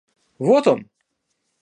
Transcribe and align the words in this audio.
Вот 0.47 0.65
он! 0.73 0.83